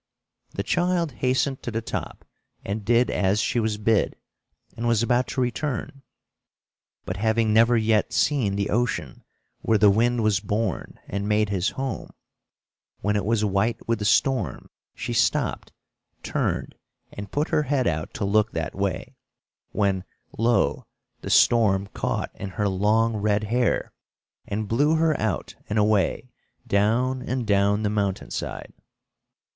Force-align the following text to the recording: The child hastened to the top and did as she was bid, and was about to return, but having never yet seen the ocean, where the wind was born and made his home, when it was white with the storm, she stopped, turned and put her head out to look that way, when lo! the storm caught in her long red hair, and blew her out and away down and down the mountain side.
The 0.55 0.63
child 0.63 1.11
hastened 1.11 1.61
to 1.61 1.69
the 1.69 1.83
top 1.83 2.25
and 2.65 2.83
did 2.83 3.11
as 3.11 3.39
she 3.39 3.59
was 3.59 3.77
bid, 3.77 4.15
and 4.75 4.87
was 4.87 5.03
about 5.03 5.27
to 5.27 5.41
return, 5.41 6.01
but 7.05 7.17
having 7.17 7.53
never 7.53 7.77
yet 7.77 8.11
seen 8.11 8.55
the 8.55 8.71
ocean, 8.71 9.23
where 9.59 9.77
the 9.77 9.91
wind 9.91 10.23
was 10.23 10.39
born 10.39 10.99
and 11.07 11.29
made 11.29 11.49
his 11.49 11.69
home, 11.69 12.09
when 13.01 13.15
it 13.15 13.23
was 13.23 13.45
white 13.45 13.87
with 13.87 13.99
the 13.99 14.05
storm, 14.05 14.71
she 14.95 15.13
stopped, 15.13 15.71
turned 16.23 16.73
and 17.13 17.31
put 17.31 17.49
her 17.49 17.61
head 17.61 17.85
out 17.85 18.11
to 18.15 18.25
look 18.25 18.53
that 18.53 18.73
way, 18.73 19.15
when 19.69 20.03
lo! 20.35 20.87
the 21.21 21.29
storm 21.29 21.85
caught 21.93 22.31
in 22.33 22.49
her 22.49 22.67
long 22.67 23.17
red 23.17 23.43
hair, 23.43 23.93
and 24.47 24.67
blew 24.67 24.95
her 24.95 25.15
out 25.19 25.53
and 25.69 25.77
away 25.77 26.31
down 26.65 27.21
and 27.21 27.45
down 27.45 27.83
the 27.83 27.89
mountain 27.91 28.31
side. 28.31 28.73